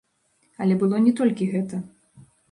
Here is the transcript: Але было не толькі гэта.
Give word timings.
Але 0.63 0.77
было 0.83 1.01
не 1.07 1.13
толькі 1.19 1.49
гэта. 1.51 1.81